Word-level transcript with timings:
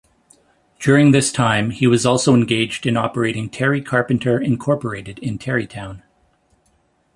During 0.79 1.11
this 1.11 1.31
time, 1.31 1.69
he 1.69 1.85
was 1.85 2.07
also 2.07 2.33
engaged 2.33 2.87
in 2.87 2.97
operating 2.97 3.51
Terry 3.51 3.83
Carpenter, 3.83 4.41
Incorporated 4.41 5.19
in 5.19 5.37
Terrytown. 5.37 6.01